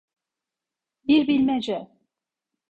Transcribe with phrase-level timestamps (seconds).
[1.07, 1.87] Bir bilmece.